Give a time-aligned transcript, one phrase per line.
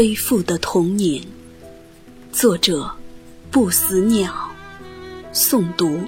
[0.00, 1.22] 背负的童年，
[2.32, 2.90] 作者：
[3.50, 4.32] 不死鸟，
[5.30, 6.00] 诵读：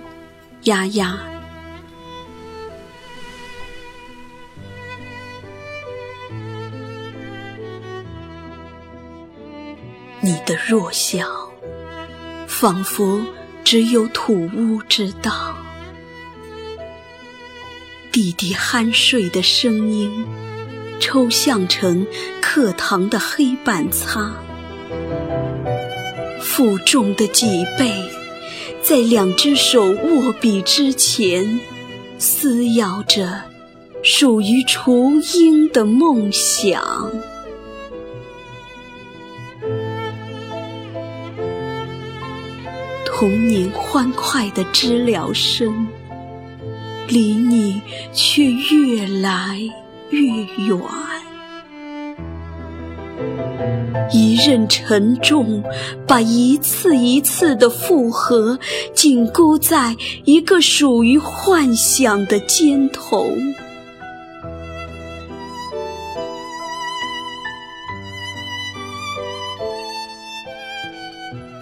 [0.63, 1.19] 丫丫。
[10.23, 11.53] 你的弱小，
[12.49, 13.21] 仿佛
[13.63, 15.55] 只有土屋知道。
[18.11, 20.25] 弟弟酣睡的声音。
[21.03, 22.07] 抽象成
[22.41, 24.33] 课堂的黑板擦，
[26.41, 27.93] 负重的脊背，
[28.81, 31.59] 在两只手握笔之前，
[32.19, 33.43] 撕咬着
[34.05, 37.11] 属于雏鹰的梦想。
[43.05, 45.89] 童年欢快的知了声，
[47.09, 47.83] 离你
[48.13, 49.59] 却越来。
[50.13, 50.21] 越
[50.67, 50.79] 远，
[54.13, 55.65] 一任沉重，
[56.07, 58.59] 把一次一次的复合
[58.95, 59.97] 紧箍在
[60.27, 63.27] 一个属于幻想的肩头。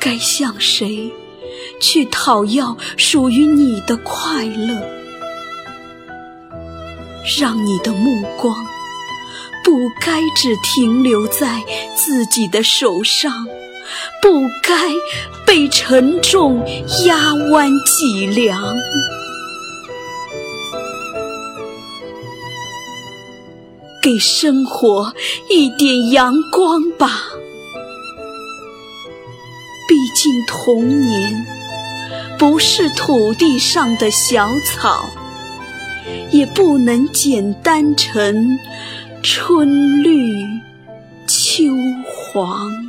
[0.00, 1.12] 该向谁
[1.80, 4.99] 去讨要属于你的快乐？
[7.40, 8.54] 让你的目光
[9.62, 11.62] 不该只停留在
[11.94, 13.46] 自己的手上，
[14.22, 14.74] 不该
[15.46, 16.64] 被沉重
[17.04, 18.74] 压弯脊梁。
[24.02, 25.14] 给生活
[25.50, 27.22] 一点阳光吧，
[29.86, 31.46] 毕竟童年
[32.38, 35.10] 不是土地上的小草。
[36.30, 38.58] 也不能简单成
[39.22, 40.32] 春绿
[41.26, 41.64] 秋
[42.06, 42.79] 黄。